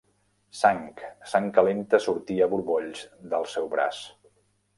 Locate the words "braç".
3.77-4.03